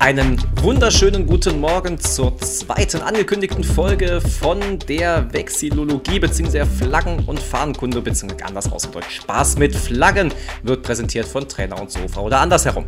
Einen 0.00 0.42
wunderschönen 0.62 1.26
guten 1.26 1.60
Morgen 1.60 2.00
zur 2.00 2.38
zweiten 2.38 3.02
angekündigten 3.02 3.62
Folge 3.62 4.22
von 4.22 4.78
der 4.88 5.30
Vexillologie 5.30 6.18
bzw. 6.18 6.64
Flaggen- 6.64 7.22
und 7.26 7.38
Fahnenkunde 7.38 8.00
bzw. 8.00 8.42
anders 8.44 8.72
ausgedrückt 8.72 9.12
Spaß 9.12 9.58
mit 9.58 9.76
Flaggen 9.76 10.32
wird 10.62 10.82
präsentiert 10.84 11.26
von 11.26 11.46
Trainer 11.46 11.78
und 11.78 11.90
Sofa 11.90 12.22
oder 12.22 12.40
andersherum. 12.40 12.86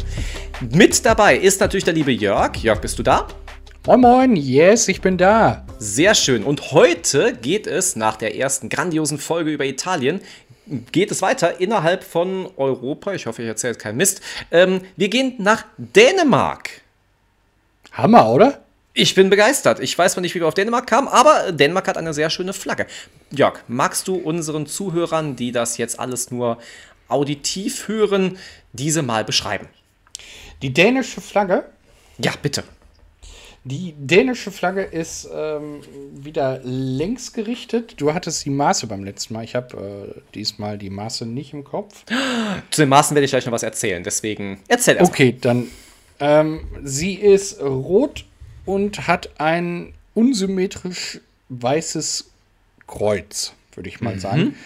Mit 0.70 1.04
dabei 1.04 1.36
ist 1.36 1.60
natürlich 1.60 1.84
der 1.84 1.92
liebe 1.92 2.12
Jörg. 2.12 2.56
Jörg, 2.56 2.80
bist 2.80 2.98
du 2.98 3.02
da? 3.02 3.28
Moin 3.86 4.00
Moin, 4.00 4.34
yes, 4.34 4.88
ich 4.88 5.02
bin 5.02 5.18
da. 5.18 5.66
Sehr 5.78 6.14
schön. 6.14 6.42
Und 6.42 6.72
heute 6.72 7.34
geht 7.34 7.66
es 7.66 7.94
nach 7.94 8.16
der 8.16 8.36
ersten 8.36 8.70
grandiosen 8.70 9.18
Folge 9.18 9.50
über 9.50 9.66
Italien 9.66 10.22
geht 10.92 11.10
es 11.10 11.20
weiter 11.20 11.60
innerhalb 11.60 12.04
von 12.04 12.48
Europa. 12.56 13.12
Ich 13.12 13.26
hoffe, 13.26 13.42
ich 13.42 13.48
erzähle 13.48 13.72
jetzt 13.74 13.82
keinen 13.82 13.98
Mist. 13.98 14.22
Ähm, 14.50 14.80
wir 14.96 15.08
gehen 15.08 15.34
nach 15.38 15.66
Dänemark. 15.76 16.81
Hammer, 17.92 18.30
oder? 18.30 18.62
Ich 18.94 19.14
bin 19.14 19.30
begeistert. 19.30 19.80
Ich 19.80 19.96
weiß 19.96 20.12
zwar 20.12 20.20
nicht, 20.20 20.34
wie 20.34 20.40
wir 20.40 20.48
auf 20.48 20.54
Dänemark 20.54 20.86
kamen, 20.86 21.08
aber 21.08 21.52
Dänemark 21.52 21.88
hat 21.88 21.96
eine 21.96 22.12
sehr 22.12 22.28
schöne 22.30 22.52
Flagge. 22.52 22.86
Jörg, 23.30 23.60
magst 23.68 24.08
du 24.08 24.16
unseren 24.16 24.66
Zuhörern, 24.66 25.36
die 25.36 25.52
das 25.52 25.78
jetzt 25.78 25.98
alles 25.98 26.30
nur 26.30 26.58
auditiv 27.08 27.88
hören, 27.88 28.38
diese 28.72 29.02
mal 29.02 29.24
beschreiben? 29.24 29.68
Die 30.60 30.72
dänische 30.72 31.20
Flagge? 31.20 31.64
Ja, 32.18 32.32
bitte. 32.40 32.64
Die 33.64 33.94
dänische 33.96 34.50
Flagge 34.50 34.82
ist 34.82 35.28
ähm, 35.32 35.80
wieder 36.12 36.60
längs 36.64 37.32
gerichtet. 37.32 37.94
Du 37.98 38.12
hattest 38.12 38.44
die 38.44 38.50
Maße 38.50 38.88
beim 38.88 39.04
letzten 39.04 39.34
Mal. 39.34 39.44
Ich 39.44 39.54
habe 39.54 40.14
äh, 40.16 40.20
diesmal 40.34 40.78
die 40.78 40.90
Maße 40.90 41.26
nicht 41.26 41.52
im 41.52 41.62
Kopf. 41.62 42.04
Zu 42.70 42.82
den 42.82 42.88
Maßen 42.88 43.14
werde 43.14 43.24
ich 43.24 43.30
gleich 43.30 43.46
noch 43.46 43.52
was 43.52 43.62
erzählen. 43.62 44.02
Deswegen 44.02 44.60
erzähl 44.66 44.96
erst. 44.96 45.10
Okay, 45.10 45.36
dann 45.40 45.68
ähm, 46.22 46.68
sie 46.84 47.14
ist 47.14 47.60
rot 47.60 48.24
und 48.64 49.08
hat 49.08 49.40
ein 49.40 49.92
unsymmetrisch 50.14 51.20
weißes 51.48 52.30
Kreuz, 52.86 53.54
würde 53.74 53.88
ich 53.88 54.00
mal 54.00 54.14
mhm. 54.14 54.20
sagen. 54.20 54.56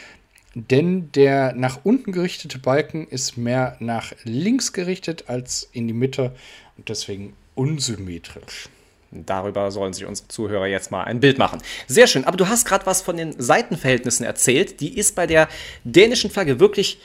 Denn 0.55 1.11
der 1.13 1.55
nach 1.55 1.81
unten 1.83 2.13
gerichtete 2.13 2.59
Balken 2.59 3.09
ist 3.09 3.39
mehr 3.39 3.77
nach 3.81 4.13
links 4.25 4.75
gerichtet 4.75 5.25
als 5.29 5.67
in 5.73 5.87
die 5.87 5.95
Mitte 5.95 6.35
und 6.77 6.91
deswegen 6.91 7.33
unsymmetrisch. 7.55 8.69
Darüber 9.11 9.71
sollen 9.71 9.95
sich 9.95 10.05
unsere 10.05 10.29
Zuhörer 10.29 10.67
jetzt 10.67 10.91
mal 10.91 11.05
ein 11.05 11.21
Bild 11.21 11.39
machen. 11.39 11.63
Sehr 11.87 12.07
schön. 12.07 12.27
Aber 12.27 12.37
du 12.37 12.49
hast 12.49 12.67
gerade 12.67 12.85
was 12.85 13.01
von 13.01 13.17
den 13.17 13.41
Seitenverhältnissen 13.41 14.27
erzählt. 14.27 14.81
Die 14.81 14.99
ist 14.99 15.15
bei 15.15 15.27
der 15.27 15.49
dänischen 15.85 16.31
Flagge 16.31 16.61
wirklich 16.61 17.01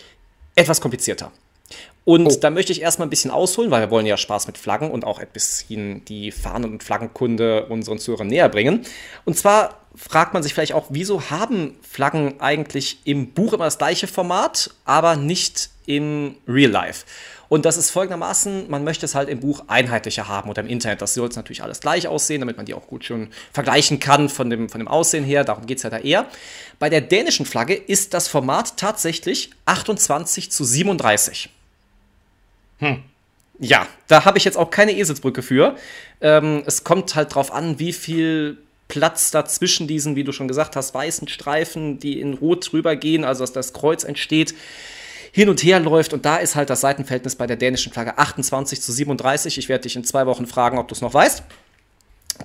etwas 0.56 0.82
komplizierter. 0.82 1.32
Und 2.04 2.28
oh. 2.28 2.38
da 2.42 2.50
möchte 2.50 2.72
ich 2.72 2.82
erstmal 2.82 3.08
ein 3.08 3.12
bisschen 3.12 3.32
ausholen, 3.32 3.70
weil 3.70 3.82
wir 3.82 3.92
wollen 3.92 4.06
ja 4.06 4.18
Spaß 4.18 4.48
mit 4.48 4.58
Flaggen 4.58 4.90
und 4.90 5.06
auch 5.06 5.20
ein 5.20 5.28
bisschen 5.32 6.04
die 6.06 6.32
Fahnen- 6.32 6.72
und 6.72 6.84
Flaggenkunde 6.84 7.66
unseren 7.68 8.00
Zuhörern 8.00 8.28
näher 8.28 8.50
bringen. 8.50 8.82
Und 9.26 9.38
zwar 9.38 9.82
fragt 9.96 10.34
man 10.34 10.42
sich 10.42 10.54
vielleicht 10.54 10.74
auch, 10.74 10.88
wieso 10.90 11.30
haben 11.30 11.76
Flaggen 11.82 12.40
eigentlich 12.40 13.00
im 13.04 13.34
Buch 13.34 13.54
immer 13.54 13.66
das 13.66 13.78
gleiche 13.78 14.08
Format, 14.08 14.72
aber 14.86 15.16
nicht 15.16 15.70
im 15.86 16.36
Real 16.48 16.72
Life? 16.72 17.06
Und 17.50 17.66
das 17.66 17.76
ist 17.76 17.90
folgendermaßen, 17.90 18.70
man 18.70 18.86
möchte 18.86 19.06
es 19.06 19.14
halt 19.14 19.28
im 19.28 19.42
Buch 19.42 19.66
einheitlicher 19.68 20.30
haben 20.30 20.50
oder 20.50 20.62
im 20.62 20.70
Internet. 20.70 21.02
Das 21.02 21.16
soll 21.16 21.28
es 21.28 21.36
natürlich 21.36 21.62
alles 21.62 21.82
gleich 21.82 22.08
aussehen, 22.08 22.40
damit 22.40 22.56
man 22.56 22.66
die 22.66 22.74
auch 22.74 22.88
gut 22.88 23.04
schon 23.04 23.28
vergleichen 23.52 24.00
kann 24.00 24.30
von 24.30 24.50
dem, 24.50 24.70
von 24.70 24.80
dem 24.80 24.88
Aussehen 24.88 25.26
her. 25.26 25.44
Darum 25.44 25.66
geht 25.66 25.78
es 25.78 25.84
ja 25.84 25.90
da 25.90 25.98
eher. 25.98 26.28
Bei 26.80 26.90
der 26.90 27.02
dänischen 27.02 27.46
Flagge 27.46 27.74
ist 27.74 28.14
das 28.14 28.30
Format 28.30 28.78
tatsächlich 28.78 29.50
28 29.66 30.50
zu 30.50 30.64
37. 30.64 31.50
Hm. 32.82 33.04
Ja, 33.60 33.88
da 34.08 34.26
habe 34.26 34.38
ich 34.38 34.44
jetzt 34.44 34.58
auch 34.58 34.72
keine 34.72 34.92
Eselsbrücke 34.92 35.44
für. 35.44 35.76
Ähm, 36.20 36.64
es 36.66 36.84
kommt 36.84 37.16
halt 37.16 37.36
drauf 37.36 37.54
an, 37.54 37.78
wie 37.80 37.94
viel 37.94 38.58
Platz 38.88 39.32
dazwischen 39.32 39.88
diesen, 39.88 40.16
wie 40.16 40.24
du 40.24 40.32
schon 40.32 40.48
gesagt 40.48 40.76
hast, 40.76 40.94
weißen 40.94 41.28
Streifen, 41.28 42.00
die 42.00 42.20
in 42.20 42.34
Rot 42.34 42.72
drüber 42.72 42.96
gehen, 42.96 43.24
also 43.24 43.44
dass 43.44 43.54
das 43.54 43.72
Kreuz 43.72 44.04
entsteht, 44.04 44.56
hin 45.32 45.48
und 45.48 45.64
her 45.64 45.80
läuft. 45.80 46.12
Und 46.12 46.26
da 46.26 46.38
ist 46.38 46.56
halt 46.56 46.70
das 46.70 46.82
Seitenverhältnis 46.82 47.36
bei 47.36 47.48
der 47.48 47.56
dänischen 47.56 47.94
Flagge 47.94 48.18
28 48.18 48.82
zu 48.82 48.92
37. 48.92 49.60
Ich 49.60 49.70
werde 49.70 49.84
dich 49.84 49.96
in 49.96 50.04
zwei 50.04 50.26
Wochen 50.26 50.48
fragen, 50.48 50.78
ob 50.78 50.88
du 50.88 50.96
es 50.96 51.02
noch 51.02 51.14
weißt. 51.14 51.44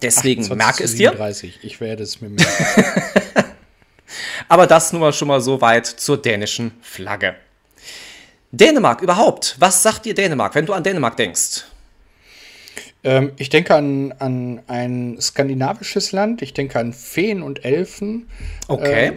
Deswegen 0.02 0.46
merke 0.56 0.84
es 0.84 0.94
dir. 0.94 1.10
37. 1.10 1.60
Ich 1.62 1.80
werde 1.80 2.02
es 2.02 2.20
mir 2.20 2.28
merken. 2.28 2.84
Aber 4.48 4.66
das 4.66 4.92
nur 4.92 5.00
mal 5.00 5.12
schon 5.12 5.28
mal 5.28 5.40
so 5.40 5.60
weit 5.60 5.86
zur 5.86 6.20
dänischen 6.20 6.72
Flagge. 6.82 7.34
Dänemark 8.56 9.02
überhaupt. 9.02 9.56
Was 9.58 9.82
sagt 9.82 10.04
dir 10.04 10.14
Dänemark, 10.14 10.54
wenn 10.54 10.66
du 10.66 10.72
an 10.72 10.82
Dänemark 10.82 11.16
denkst? 11.16 11.64
Ähm, 13.04 13.32
ich 13.36 13.50
denke 13.50 13.74
an, 13.74 14.12
an 14.18 14.62
ein 14.66 15.16
skandinavisches 15.20 16.12
Land. 16.12 16.42
Ich 16.42 16.54
denke 16.54 16.78
an 16.78 16.92
Feen 16.92 17.42
und 17.42 17.64
Elfen. 17.64 18.28
Okay. 18.66 19.06
Äh, 19.06 19.12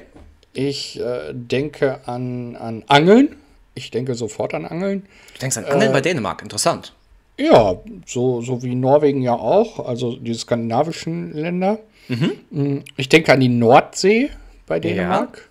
ich 0.53 0.99
äh, 0.99 1.33
denke 1.33 2.01
an, 2.05 2.55
an 2.55 2.83
Angeln. 2.87 3.35
Ich 3.73 3.91
denke 3.91 4.13
sofort 4.15 4.53
an 4.53 4.65
Angeln. 4.65 5.03
Du 5.33 5.39
denkst 5.39 5.57
an 5.57 5.65
Angeln 5.65 5.89
äh, 5.89 5.93
bei 5.93 6.01
Dänemark, 6.01 6.41
interessant. 6.41 6.93
Ja, 7.37 7.77
so, 8.05 8.41
so 8.41 8.61
wie 8.61 8.75
Norwegen 8.75 9.21
ja 9.21 9.33
auch, 9.33 9.87
also 9.87 10.17
die 10.17 10.33
skandinavischen 10.33 11.33
Länder. 11.33 11.79
Mhm. 12.09 12.31
Mm, 12.49 12.77
ich 12.97 13.09
denke 13.09 13.31
an 13.31 13.39
die 13.39 13.49
Nordsee 13.49 14.29
bei 14.67 14.79
Dänemark. 14.79 15.49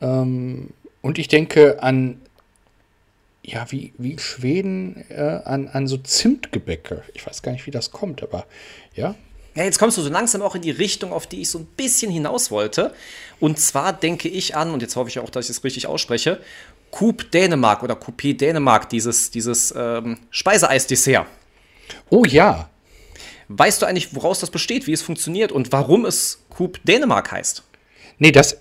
Ja. 0.00 0.22
Ähm, 0.22 0.70
und 1.02 1.18
ich 1.18 1.28
denke 1.28 1.82
an 1.82 2.21
ja, 3.44 3.66
wie, 3.70 3.92
wie 3.98 4.18
Schweden 4.18 5.04
äh, 5.08 5.40
an, 5.44 5.68
an 5.68 5.86
so 5.88 5.96
Zimtgebäcke. 5.96 7.02
Ich 7.14 7.26
weiß 7.26 7.42
gar 7.42 7.52
nicht, 7.52 7.66
wie 7.66 7.72
das 7.72 7.90
kommt, 7.90 8.22
aber 8.22 8.46
ja. 8.94 9.14
Ja, 9.54 9.64
jetzt 9.64 9.78
kommst 9.78 9.98
du 9.98 10.02
so 10.02 10.08
langsam 10.08 10.40
auch 10.40 10.54
in 10.54 10.62
die 10.62 10.70
Richtung, 10.70 11.12
auf 11.12 11.26
die 11.26 11.42
ich 11.42 11.50
so 11.50 11.58
ein 11.58 11.66
bisschen 11.76 12.10
hinaus 12.10 12.50
wollte. 12.50 12.94
Und 13.38 13.58
zwar 13.58 13.92
denke 13.92 14.28
ich 14.28 14.56
an, 14.56 14.70
und 14.70 14.80
jetzt 14.80 14.96
hoffe 14.96 15.10
ich 15.10 15.18
auch, 15.18 15.28
dass 15.28 15.46
ich 15.46 15.50
es 15.50 15.64
richtig 15.64 15.86
ausspreche, 15.86 16.40
Coop 16.90 17.30
Dänemark 17.32 17.82
oder 17.82 17.94
Coupé 17.94 18.36
Dänemark, 18.36 18.88
dieses, 18.88 19.30
dieses 19.30 19.74
ähm, 19.76 20.18
Speiseeis-Dessert. 20.30 21.26
Oh 22.08 22.24
ja. 22.24 22.70
Weißt 23.48 23.82
du 23.82 23.86
eigentlich, 23.86 24.14
woraus 24.14 24.38
das 24.38 24.50
besteht, 24.50 24.86
wie 24.86 24.92
es 24.92 25.02
funktioniert 25.02 25.52
und 25.52 25.72
warum 25.72 26.06
es 26.06 26.44
Coop 26.48 26.80
Dänemark 26.84 27.32
heißt? 27.32 27.62
Nee, 28.18 28.30
das 28.30 28.58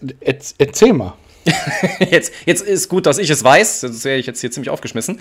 erzähl 0.58 0.94
mal. 0.94 1.14
jetzt, 2.12 2.34
jetzt 2.46 2.62
ist 2.62 2.90
gut, 2.90 3.06
dass 3.06 3.18
ich 3.18 3.30
es 3.30 3.44
weiß, 3.44 3.82
sonst 3.82 4.04
wäre 4.04 4.18
ich 4.18 4.26
jetzt 4.26 4.42
hier 4.42 4.52
ziemlich 4.52 4.70
aufgeschmissen. 4.70 5.20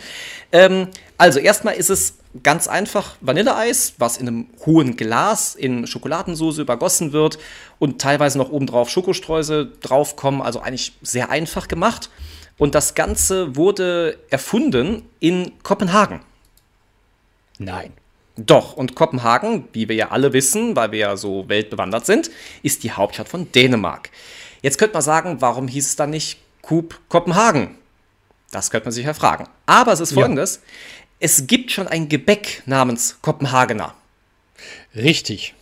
Ähm, 0.53 0.89
also, 1.17 1.39
erstmal 1.39 1.75
ist 1.75 1.91
es 1.91 2.17
ganz 2.43 2.69
einfach 2.69 3.17
Vanilleeis, 3.21 3.95
was 3.99 4.19
in 4.19 4.29
einem 4.29 4.47
hohen 4.67 4.97
Glas 4.97 5.55
in 5.55 5.87
Schokoladensauce 5.87 6.59
übergossen 6.59 7.13
wird 7.13 7.39
und 7.79 8.01
teilweise 8.01 8.39
noch 8.39 8.51
obendrauf 8.51 8.91
Schokostreusel 8.91 9.73
draufkommen, 9.81 10.43
also 10.43 10.61
eigentlich 10.61 10.93
sehr 11.03 11.31
einfach 11.31 11.69
gemacht. 11.69 12.11
Und 12.59 12.75
das 12.75 12.95
Ganze 12.95 13.57
wurde 13.57 14.19
erfunden 14.29 15.09
in 15.19 15.53
Kopenhagen. 15.63 16.21
Nein. 17.59 17.93
Doch, 18.37 18.75
und 18.75 18.95
Kopenhagen, 18.95 19.69
wie 19.73 19.89
wir 19.89 19.97
ja 19.97 20.11
alle 20.11 20.33
wissen, 20.33 20.77
weil 20.77 20.93
wir 20.93 20.99
ja 20.99 21.17
so 21.17 21.49
weltbewandert 21.49 22.07
sind, 22.07 22.31
ist 22.63 22.85
die 22.85 22.93
Hauptstadt 22.93 23.29
von 23.29 23.51
Dänemark. 23.53 24.11
Jetzt 24.63 24.79
könnte 24.79 24.95
man 24.95 25.03
sagen, 25.03 25.41
warum 25.41 25.69
hieß 25.69 25.87
es 25.87 25.97
dann 25.97 26.11
nicht 26.11 26.39
Coop 26.63 26.99
Kopenhagen? 27.09 27.77
Das 28.51 28.71
könnte 28.71 28.87
man 28.87 28.93
sich 28.93 29.07
ja 29.07 29.15
fragen. 29.15 29.49
Aber 29.67 29.93
es 29.93 30.01
ist 30.01 30.13
folgendes: 30.13 30.57
ja. 30.57 30.61
Es 31.21 31.47
gibt 31.47 31.71
schon 31.71 31.89
ein 31.89 32.09
Gebäck 32.09 32.63
namens 32.67 33.19
Kopenhagener. 33.23 33.95
Richtig. 34.95 35.55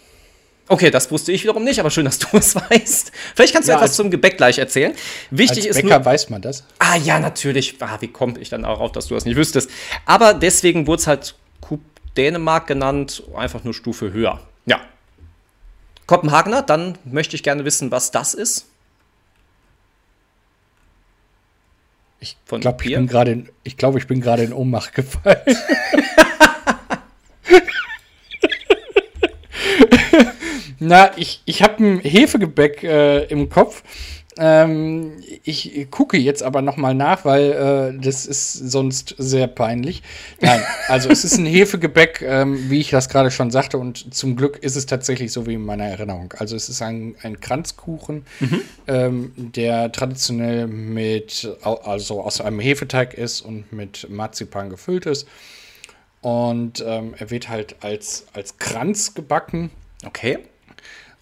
Okay, 0.70 0.90
das 0.90 1.10
wusste 1.10 1.32
ich 1.32 1.42
wiederum 1.42 1.64
nicht, 1.64 1.80
aber 1.80 1.90
schön, 1.90 2.04
dass 2.04 2.18
du 2.18 2.26
es 2.36 2.54
weißt. 2.54 3.12
Vielleicht 3.34 3.54
kannst 3.54 3.68
du 3.68 3.72
ja, 3.72 3.78
etwas 3.78 3.94
zum 3.94 4.10
Gebäck 4.10 4.36
gleich 4.36 4.58
erzählen. 4.58 4.94
Wichtig 5.30 5.66
als 5.66 5.76
Bäcker 5.76 5.88
ist 5.88 5.96
nur, 5.96 6.04
weiß 6.04 6.30
man 6.30 6.42
das. 6.42 6.64
Ah 6.78 6.96
ja, 6.96 7.18
natürlich. 7.18 7.76
Ah, 7.80 7.96
wie 8.00 8.08
komme 8.08 8.38
ich 8.38 8.50
dann 8.50 8.64
auch 8.64 8.80
auf, 8.80 8.92
dass 8.92 9.06
du 9.06 9.14
das 9.14 9.24
nicht 9.24 9.36
wüsstest? 9.36 9.70
Aber 10.04 10.34
deswegen 10.34 10.86
wurde 10.86 11.00
es 11.00 11.06
halt 11.06 11.34
Coop 11.60 11.80
Dänemark 12.16 12.66
genannt, 12.66 13.22
einfach 13.34 13.64
nur 13.64 13.72
Stufe 13.72 14.12
höher. 14.12 14.40
Ja. 14.66 14.80
Kopenhagener, 16.06 16.62
dann 16.62 16.98
möchte 17.04 17.34
ich 17.34 17.42
gerne 17.42 17.64
wissen, 17.64 17.90
was 17.90 18.10
das 18.10 18.34
ist. 18.34 18.66
Ich 22.20 22.36
glaube, 22.48 22.84
ich 22.84 22.94
bin 22.94 23.06
gerade 23.06 23.44
ich 23.62 23.76
glaube, 23.76 23.98
ich 23.98 24.06
bin 24.06 24.20
gerade 24.20 24.42
in 24.42 24.52
Ohnmacht 24.52 24.94
gefallen. 24.94 25.38
Na, 30.80 31.10
ich, 31.16 31.42
ich 31.44 31.62
habe 31.62 31.84
ein 31.84 32.00
Hefegebäck 32.00 32.82
äh, 32.84 33.24
im 33.24 33.48
Kopf. 33.48 33.82
Ähm, 34.40 35.14
ich 35.42 35.88
gucke 35.90 36.16
jetzt 36.16 36.44
aber 36.44 36.62
noch 36.62 36.76
mal 36.76 36.94
nach, 36.94 37.24
weil 37.24 37.52
äh, 37.96 38.00
das 38.00 38.24
ist 38.24 38.52
sonst 38.52 39.16
sehr 39.18 39.48
peinlich. 39.48 40.02
Nein, 40.40 40.62
also 40.86 41.10
es 41.10 41.24
ist 41.24 41.38
ein 41.38 41.46
Hefegebäck, 41.46 42.22
ähm, 42.22 42.70
wie 42.70 42.78
ich 42.78 42.90
das 42.90 43.08
gerade 43.08 43.32
schon 43.32 43.50
sagte, 43.50 43.78
und 43.78 44.14
zum 44.14 44.36
Glück 44.36 44.58
ist 44.62 44.76
es 44.76 44.86
tatsächlich 44.86 45.32
so 45.32 45.46
wie 45.46 45.54
in 45.54 45.64
meiner 45.64 45.86
Erinnerung. 45.86 46.32
Also 46.38 46.54
es 46.54 46.68
ist 46.68 46.80
ein, 46.82 47.16
ein 47.22 47.40
Kranzkuchen, 47.40 48.24
mhm. 48.38 48.60
ähm, 48.86 49.32
der 49.36 49.90
traditionell 49.90 50.68
mit, 50.68 51.48
also 51.62 52.22
aus 52.22 52.40
einem 52.40 52.60
Hefeteig 52.60 53.14
ist 53.14 53.40
und 53.40 53.72
mit 53.72 54.08
Marzipan 54.08 54.70
gefüllt 54.70 55.06
ist. 55.06 55.26
Und 56.20 56.84
ähm, 56.86 57.14
er 57.18 57.30
wird 57.30 57.48
halt 57.48 57.76
als, 57.80 58.26
als 58.32 58.58
Kranz 58.58 59.14
gebacken. 59.14 59.70
Okay. 60.04 60.38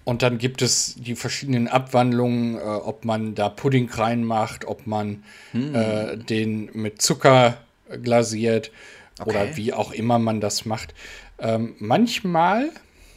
Und 0.07 0.23
dann 0.23 0.39
gibt 0.39 0.63
es 0.63 0.95
die 0.95 1.17
verschiedenen 1.17 1.67
Abwandlungen, 1.67 2.55
äh, 2.55 2.61
ob 2.61 3.05
man 3.05 3.35
da 3.35 3.49
Pudding 3.49 3.91
reinmacht, 3.91 4.65
ob 4.65 4.87
man 4.87 5.25
hm. 5.51 5.75
äh, 5.75 6.17
den 6.17 6.71
mit 6.75 7.03
Zucker 7.03 7.57
glasiert 8.03 8.71
okay. 9.19 9.31
oder 9.31 9.57
wie 9.57 9.73
auch 9.73 9.91
immer 9.91 10.21
man 10.21 10.41
das 10.41 10.65
macht. 10.65 10.95
Ähm, 11.41 11.75
manchmal, 11.81 12.71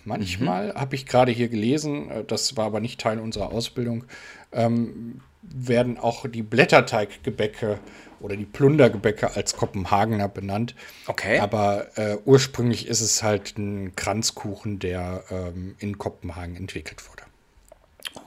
manchmal 0.04 0.70
mhm. 0.70 0.74
habe 0.74 0.96
ich 0.96 1.06
gerade 1.06 1.32
hier 1.32 1.48
gelesen, 1.48 2.10
äh, 2.10 2.24
das 2.26 2.58
war 2.58 2.66
aber 2.66 2.80
nicht 2.80 3.00
Teil 3.00 3.20
unserer 3.20 3.52
Ausbildung, 3.52 4.06
ähm, 4.52 5.22
werden 5.44 6.00
auch 6.00 6.28
die 6.28 6.42
Blätterteiggebäcke 6.42 7.80
oder 8.22 8.36
die 8.36 8.46
Plundergebäcke 8.46 9.36
als 9.36 9.56
Kopenhagener 9.56 10.28
benannt. 10.28 10.76
Okay. 11.08 11.40
Aber 11.40 11.98
äh, 11.98 12.18
ursprünglich 12.26 12.88
ist 12.88 13.02
es 13.02 13.24
halt 13.24 13.58
ein 13.58 13.96
Kranzkuchen, 13.96 14.80
der 14.80 15.24
ähm, 15.30 15.76
in 15.80 15.98
Kopenhagen 15.98 16.56
entwickelt 16.56 17.08
wurde. 17.10 17.24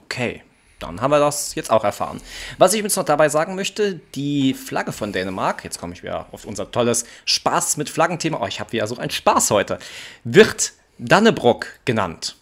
Okay. 0.05 0.41
Dann 0.79 0.99
haben 0.99 1.11
wir 1.11 1.19
das 1.19 1.55
jetzt 1.55 1.71
auch 1.71 1.85
erfahren. 1.85 2.19
Was 2.57 2.73
ich 2.73 2.83
jetzt 2.83 2.97
noch 2.97 3.05
dabei 3.05 3.29
sagen 3.29 3.55
möchte, 3.55 4.01
die 4.15 4.53
Flagge 4.53 4.91
von 4.91 5.13
Dänemark, 5.13 5.63
jetzt 5.63 5.79
komme 5.79 5.93
ich 5.93 6.03
wieder 6.03 6.27
auf 6.33 6.43
unser 6.43 6.71
tolles 6.71 7.05
Spaß 7.23 7.77
mit 7.77 7.89
Flaggenthema, 7.89 8.41
oh, 8.41 8.47
ich 8.47 8.59
habe 8.59 8.73
wieder 8.73 8.85
so 8.87 8.97
einen 8.97 9.09
Spaß 9.09 9.51
heute, 9.51 9.79
wird 10.25 10.73
Dannebrock 10.99 11.67
genannt. 11.85 12.35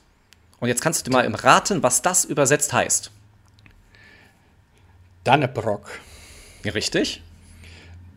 Und 0.59 0.69
jetzt 0.69 0.81
kannst 0.81 1.05
du 1.05 1.09
dir 1.09 1.15
mal 1.15 1.27
raten, 1.35 1.83
was 1.83 2.01
das 2.01 2.25
übersetzt 2.25 2.73
heißt. 2.73 3.11
Dannebrock. 5.23 5.99
Richtig? 6.65 7.21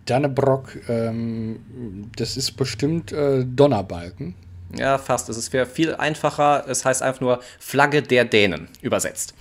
Dannebrock, 0.06 0.89
ähm, 0.89 2.11
das 2.17 2.37
ist 2.37 2.53
bestimmt 2.53 3.12
äh, 3.12 3.45
Donnerbalken. 3.45 4.35
Ja, 4.77 4.99
fast. 4.99 5.29
Es 5.29 5.53
wäre 5.53 5.67
viel 5.67 5.95
einfacher. 5.95 6.65
Es 6.69 6.85
heißt 6.85 7.03
einfach 7.03 7.21
nur 7.21 7.41
Flagge 7.59 8.03
der 8.03 8.25
Dänen 8.25 8.69
übersetzt. 8.83 9.35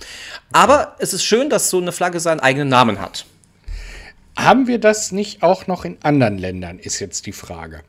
Aber 0.52 0.94
es 0.98 1.12
ist 1.12 1.24
schön, 1.24 1.50
dass 1.50 1.70
so 1.70 1.80
eine 1.80 1.92
Flagge 1.92 2.20
seinen 2.20 2.40
eigenen 2.40 2.68
Namen 2.68 3.00
hat. 3.00 3.26
Haben 4.36 4.66
wir 4.66 4.78
das 4.78 5.12
nicht 5.12 5.42
auch 5.42 5.66
noch 5.66 5.84
in 5.84 5.98
anderen 6.02 6.38
Ländern, 6.38 6.78
ist 6.78 6.98
jetzt 6.98 7.26
die 7.26 7.32
Frage. 7.32 7.82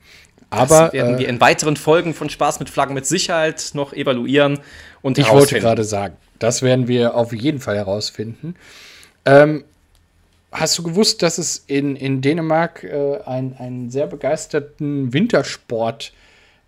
Aber 0.49 0.85
das 0.85 0.93
werden 0.93 1.15
äh, 1.15 1.19
wir 1.19 1.27
in 1.27 1.41
weiteren 1.41 1.75
Folgen 1.75 2.13
von 2.13 2.29
Spaß 2.29 2.59
mit 2.59 2.69
Flaggen 2.69 2.93
mit 2.93 3.05
Sicherheit 3.05 3.71
noch 3.73 3.93
evaluieren 3.93 4.59
und 5.01 5.17
Ich 5.17 5.29
wollte 5.29 5.59
gerade 5.59 5.83
sagen, 5.83 6.17
das 6.39 6.61
werden 6.61 6.87
wir 6.87 7.15
auf 7.15 7.33
jeden 7.33 7.59
Fall 7.59 7.75
herausfinden. 7.75 8.55
Ähm, 9.25 9.63
Hast 10.57 10.77
du 10.77 10.83
gewusst, 10.83 11.21
dass 11.21 11.37
es 11.37 11.63
in, 11.67 11.97
in 11.97 12.21
Dänemark 12.21 12.83
äh, 12.83 13.19
einen 13.25 13.89
sehr 13.89 14.07
begeisterten 14.07 15.11
Wintersport 15.11 16.13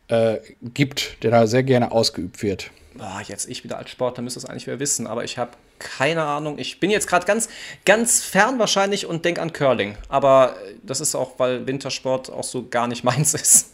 äh, 0.10 0.38
gibt, 0.62 1.24
der 1.24 1.32
da 1.32 1.48
sehr 1.48 1.64
gerne 1.64 1.92
ausgeübt 1.92 2.44
wird? 2.44 2.70
Boah, 2.96 3.22
jetzt 3.26 3.48
ich 3.48 3.64
wieder 3.64 3.78
als 3.78 3.90
Sportler 3.90 4.24
müsste 4.24 4.40
es 4.40 4.46
eigentlich 4.46 4.68
wieder 4.68 4.80
wissen, 4.80 5.08
aber 5.08 5.24
ich 5.24 5.38
habe 5.38 5.52
keine 5.80 6.24
Ahnung. 6.24 6.58
Ich 6.58 6.80
bin 6.80 6.90
jetzt 6.90 7.08
gerade 7.08 7.26
ganz, 7.26 7.48
ganz 7.86 8.24
fern 8.24 8.60
wahrscheinlich 8.60 9.06
und 9.06 9.24
denke 9.24 9.42
an 9.42 9.54
Curling. 9.54 9.96
Aber 10.10 10.56
das 10.84 11.00
ist 11.00 11.16
auch, 11.16 11.38
weil 11.38 11.66
Wintersport 11.68 12.30
auch 12.30 12.44
so 12.44 12.68
gar 12.68 12.88
nicht 12.88 13.04
meins 13.06 13.34
ist. 13.36 13.70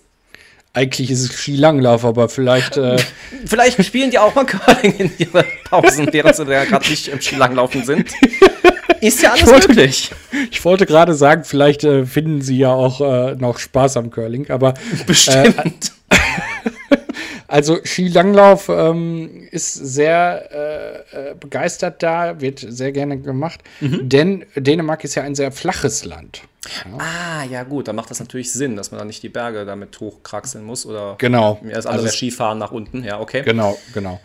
Eigentlich 0.73 1.09
ist 1.09 1.21
es 1.21 1.33
Skilanglauf, 1.33 2.03
aber 2.05 2.29
vielleicht. 2.29 2.77
Äh 2.77 2.97
vielleicht 3.45 3.83
spielen 3.83 4.11
die 4.11 4.19
auch 4.19 4.35
mal 4.35 4.45
Curling 4.45 4.95
in 4.97 5.11
ihren 5.17 5.45
Pausen, 5.63 6.11
während 6.11 6.35
sie 6.35 6.45
da 6.45 6.65
gerade 6.65 6.87
nicht 6.89 7.07
im 7.07 7.21
Skilanglaufen 7.21 7.83
sind. 7.83 8.11
Ist 9.03 9.21
ja 9.21 9.31
alles 9.31 9.41
ich 9.41 9.47
wollte, 9.47 9.67
möglich. 9.67 10.11
Ich 10.49 10.63
wollte 10.63 10.85
gerade 10.85 11.13
sagen, 11.13 11.43
vielleicht 11.43 11.83
äh, 11.83 12.05
finden 12.05 12.41
sie 12.41 12.57
ja 12.57 12.71
auch 12.71 13.01
äh, 13.01 13.35
noch 13.35 13.59
Spaß 13.59 13.97
am 13.97 14.11
Curling, 14.11 14.49
aber. 14.49 14.75
Bestimmt. 15.05 15.91
Äh, 16.09 16.15
also 17.47 17.79
Skilanglauf 17.83 18.69
ähm, 18.69 19.49
ist 19.51 19.73
sehr 19.73 21.03
äh, 21.13 21.31
äh, 21.31 21.35
begeistert 21.37 22.01
da, 22.01 22.39
wird 22.39 22.65
sehr 22.65 22.93
gerne 22.93 23.19
gemacht, 23.19 23.59
mhm. 23.81 24.07
denn 24.07 24.45
Dänemark 24.55 25.03
ist 25.03 25.15
ja 25.15 25.23
ein 25.23 25.35
sehr 25.35 25.51
flaches 25.51 26.05
Land. 26.05 26.43
Ja. 26.65 26.97
Ah, 26.97 27.43
ja 27.43 27.63
gut, 27.63 27.89
dann 27.89 27.97
macht 27.97 28.09
das 28.09 28.21
natürlich 28.21 28.53
Sinn, 28.53 28.77
dass 28.77 28.91
man 28.91 28.99
da 28.99 29.05
nicht 29.05 29.21
die 29.21 29.27
Berge 29.27 29.65
damit 29.65 29.99
hochkraxeln 29.99 30.63
muss 30.63 30.85
oder 30.85 31.15
genau. 31.17 31.59
Mir 31.61 31.77
ist 31.77 31.87
alles 31.87 32.03
also 32.03 32.15
Skifahren 32.15 32.57
nach 32.57 32.71
unten, 32.71 33.03
ja, 33.03 33.19
okay. 33.19 33.41
Genau, 33.43 33.77
genau. 33.93 34.21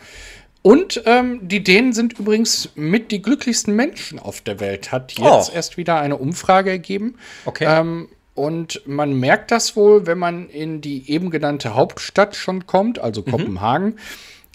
Und 0.68 1.02
ähm, 1.06 1.48
die 1.48 1.64
Dänen 1.64 1.94
sind 1.94 2.18
übrigens 2.18 2.68
mit 2.74 3.10
die 3.10 3.22
glücklichsten 3.22 3.74
Menschen 3.74 4.18
auf 4.18 4.42
der 4.42 4.60
Welt. 4.60 4.92
Hat 4.92 5.12
jetzt 5.12 5.50
oh. 5.50 5.54
erst 5.54 5.78
wieder 5.78 5.98
eine 5.98 6.18
Umfrage 6.18 6.68
ergeben. 6.68 7.14
Okay. 7.46 7.64
Ähm, 7.66 8.10
und 8.34 8.82
man 8.86 9.14
merkt 9.14 9.50
das 9.50 9.76
wohl, 9.76 10.06
wenn 10.06 10.18
man 10.18 10.50
in 10.50 10.82
die 10.82 11.10
eben 11.10 11.30
genannte 11.30 11.74
Hauptstadt 11.74 12.36
schon 12.36 12.66
kommt, 12.66 12.98
also 12.98 13.22
mhm. 13.22 13.30
Kopenhagen. 13.30 13.98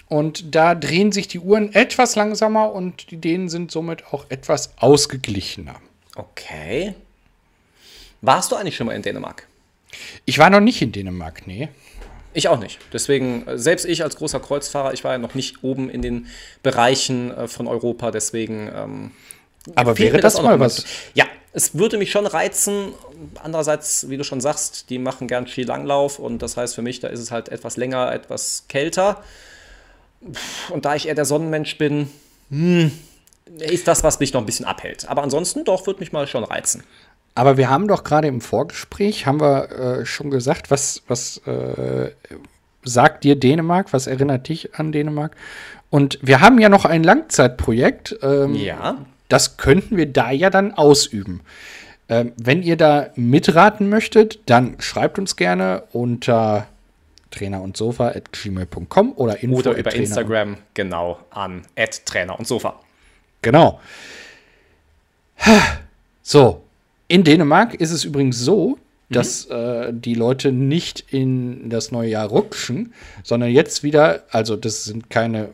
Und 0.06 0.54
da 0.54 0.76
drehen 0.76 1.10
sich 1.10 1.26
die 1.26 1.40
Uhren 1.40 1.74
etwas 1.74 2.14
langsamer 2.14 2.72
und 2.72 3.10
die 3.10 3.16
Dänen 3.16 3.48
sind 3.48 3.72
somit 3.72 4.12
auch 4.12 4.26
etwas 4.28 4.78
ausgeglichener. 4.78 5.80
Okay. 6.14 6.94
Warst 8.20 8.52
du 8.52 8.56
eigentlich 8.56 8.76
schon 8.76 8.86
mal 8.86 8.94
in 8.94 9.02
Dänemark? 9.02 9.48
Ich 10.26 10.38
war 10.38 10.48
noch 10.48 10.60
nicht 10.60 10.80
in 10.80 10.92
Dänemark, 10.92 11.48
nee. 11.48 11.70
Ich 12.34 12.48
auch 12.48 12.58
nicht. 12.58 12.78
Deswegen, 12.92 13.46
äh, 13.46 13.58
selbst 13.58 13.86
ich 13.86 14.02
als 14.02 14.16
großer 14.16 14.40
Kreuzfahrer, 14.40 14.92
ich 14.92 15.04
war 15.04 15.12
ja 15.12 15.18
noch 15.18 15.34
nicht 15.34 15.62
oben 15.62 15.88
in 15.88 16.02
den 16.02 16.26
Bereichen 16.62 17.30
äh, 17.30 17.48
von 17.48 17.66
Europa, 17.66 18.10
deswegen. 18.10 18.70
Ähm, 18.74 19.10
Aber 19.74 19.96
wäre 19.96 20.18
das, 20.18 20.34
das 20.34 20.42
mal 20.42 20.60
was? 20.60 20.84
Ja, 21.14 21.24
es 21.52 21.78
würde 21.78 21.96
mich 21.96 22.10
schon 22.10 22.26
reizen. 22.26 22.92
Andererseits, 23.42 24.10
wie 24.10 24.16
du 24.16 24.24
schon 24.24 24.40
sagst, 24.40 24.90
die 24.90 24.98
machen 24.98 25.28
gern 25.28 25.46
Skilanglauf 25.46 26.18
und 26.18 26.42
das 26.42 26.56
heißt 26.56 26.74
für 26.74 26.82
mich, 26.82 26.98
da 27.00 27.08
ist 27.08 27.20
es 27.20 27.30
halt 27.30 27.48
etwas 27.48 27.76
länger, 27.76 28.12
etwas 28.12 28.64
kälter. 28.68 29.22
Und 30.70 30.84
da 30.84 30.96
ich 30.96 31.06
eher 31.06 31.14
der 31.14 31.24
Sonnenmensch 31.24 31.78
bin, 31.78 32.10
hm, 32.50 32.90
ist 33.58 33.86
das, 33.86 34.02
was 34.02 34.18
mich 34.20 34.32
noch 34.32 34.40
ein 34.40 34.46
bisschen 34.46 34.66
abhält. 34.66 35.08
Aber 35.08 35.22
ansonsten 35.22 35.64
doch, 35.64 35.86
würde 35.86 36.00
mich 36.00 36.12
mal 36.12 36.26
schon 36.26 36.44
reizen. 36.44 36.82
Aber 37.34 37.56
wir 37.56 37.68
haben 37.68 37.88
doch 37.88 38.04
gerade 38.04 38.28
im 38.28 38.40
Vorgespräch, 38.40 39.26
haben 39.26 39.40
wir 39.40 39.70
äh, 39.70 40.06
schon 40.06 40.30
gesagt, 40.30 40.70
was, 40.70 41.02
was 41.08 41.38
äh, 41.46 42.10
sagt 42.84 43.24
dir 43.24 43.36
Dänemark, 43.36 43.92
was 43.92 44.06
erinnert 44.06 44.48
dich 44.48 44.74
an 44.76 44.92
Dänemark? 44.92 45.34
Und 45.90 46.18
wir 46.22 46.40
haben 46.40 46.58
ja 46.60 46.68
noch 46.68 46.84
ein 46.84 47.02
Langzeitprojekt. 47.02 48.16
Ähm, 48.22 48.54
ja. 48.54 48.98
Das 49.28 49.56
könnten 49.56 49.96
wir 49.96 50.06
da 50.06 50.30
ja 50.30 50.50
dann 50.50 50.74
ausüben. 50.74 51.40
Ähm, 52.08 52.32
wenn 52.36 52.62
ihr 52.62 52.76
da 52.76 53.08
mitraten 53.16 53.88
möchtet, 53.88 54.40
dann 54.46 54.76
schreibt 54.80 55.18
uns 55.18 55.36
gerne 55.36 55.84
unter 55.92 56.66
trainer 57.30 57.62
und 57.62 57.76
sofa 57.76 58.08
at 58.08 58.32
gmail.com 58.32 59.12
oder 59.16 59.42
info 59.42 59.58
Oder 59.58 59.72
über 59.72 59.94
Instagram, 59.94 60.56
genau, 60.74 61.18
an 61.30 61.62
at 61.76 62.04
trainer 62.06 62.38
und 62.38 62.46
sofa. 62.46 62.78
Genau. 63.42 63.80
So, 66.22 66.62
in 67.08 67.24
Dänemark 67.24 67.74
ist 67.74 67.90
es 67.90 68.04
übrigens 68.04 68.38
so, 68.38 68.78
dass 69.10 69.48
mhm. 69.48 69.54
äh, 69.54 69.92
die 69.92 70.14
Leute 70.14 70.52
nicht 70.52 71.04
in 71.12 71.68
das 71.68 71.92
neue 71.92 72.10
Jahr 72.10 72.28
rutschen, 72.28 72.92
sondern 73.22 73.50
jetzt 73.50 73.82
wieder, 73.82 74.24
also 74.30 74.56
das 74.56 74.84
sind 74.84 75.10
keine, 75.10 75.50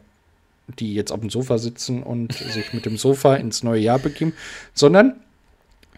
die 0.78 0.94
jetzt 0.94 1.10
auf 1.10 1.20
dem 1.20 1.30
Sofa 1.30 1.58
sitzen 1.58 2.02
und 2.02 2.32
sich 2.52 2.72
mit 2.72 2.86
dem 2.86 2.96
Sofa 2.96 3.36
ins 3.36 3.62
neue 3.62 3.80
Jahr 3.80 3.98
begeben, 3.98 4.34
sondern 4.74 5.20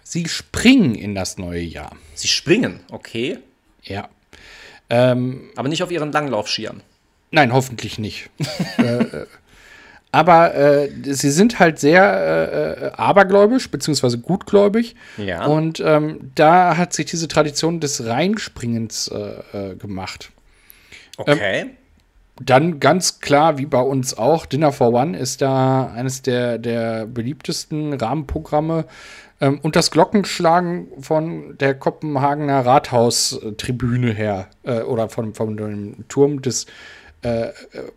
sie 0.02 0.28
springen 0.28 0.94
in 0.94 1.14
das 1.14 1.38
neue 1.38 1.62
Jahr. 1.62 1.94
Sie 2.14 2.28
springen, 2.28 2.80
okay. 2.90 3.38
Ja. 3.82 4.09
Ähm, 4.90 5.50
Aber 5.56 5.68
nicht 5.68 5.82
auf 5.82 5.90
ihren 5.90 6.12
Langlaufskiern. 6.12 6.82
Nein, 7.30 7.52
hoffentlich 7.52 7.99
nicht. 7.99 8.30
äh, 8.78 9.02
äh 9.02 9.26
aber 10.12 10.54
äh, 10.54 10.90
sie 11.02 11.31
sind 11.31 11.59
halt 11.59 11.78
sehr 11.78 12.04
äh, 12.04 12.87
äh, 12.87 12.90
abergläubisch, 12.92 13.71
beziehungsweise 13.71 14.19
gutgläubig. 14.19 14.95
Ja. 15.16 15.47
Und 15.47 15.81
ähm, 15.85 16.31
da 16.35 16.76
hat 16.76 16.92
sich 16.92 17.07
diese 17.07 17.28
Tradition 17.28 17.81
des 17.81 18.04
Reinspringens 18.04 19.09
äh, 19.09 19.71
äh 19.73 19.75
gemacht. 19.75 20.31
Okay. 21.16 21.62
Ähm, 21.62 21.71
dann 22.40 22.78
ganz 22.78 23.21
klar, 23.21 23.57
wie 23.57 23.64
bei 23.64 23.81
uns 23.81 24.16
auch, 24.16 24.45
Dinner 24.45 24.73
for 24.73 24.92
One 24.92 25.16
ist 25.16 25.40
da 25.40 25.90
eines 25.95 26.21
der, 26.21 26.59
der 26.59 27.07
beliebtesten 27.07 27.95
Rahmenprogramme. 27.95 28.85
Ähm, 29.40 29.61
und 29.62 29.76
das 29.76 29.90
Glockenschlagen 29.90 30.88
von 31.00 31.57
der 31.57 31.75
Kopenhagener 31.75 32.66
Rathaustribüne 32.66 34.12
her 34.12 34.49
äh, 34.62 34.81
oder 34.83 35.09
von 35.09 35.33
dem 35.57 36.07
Turm 36.09 36.42
des 36.42 36.66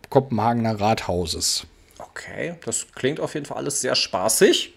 Kopenhagener 0.08 0.80
Rathauses. 0.80 1.66
Okay, 2.16 2.54
das 2.64 2.86
klingt 2.94 3.20
auf 3.20 3.34
jeden 3.34 3.44
Fall 3.44 3.58
alles 3.58 3.82
sehr 3.82 3.94
spaßig. 3.94 4.74